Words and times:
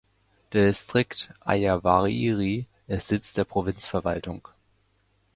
Der 0.53 0.65
Distrikt 0.65 1.31
Ayaviri 1.41 2.65
ist 2.87 3.09
Sitz 3.09 3.33
der 3.33 3.43
Provinzverwaltung. 3.43 4.47